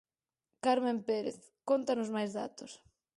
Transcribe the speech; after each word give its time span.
Carmen 0.65 0.97
Pérez, 1.07 1.39
cóntanos 1.69 2.09
máis 2.15 2.31
datos. 2.39 2.71